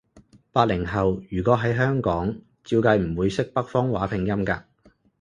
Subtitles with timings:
[0.51, 4.63] 八零後，如果喺香港，照計唔會識北方話拼音㗎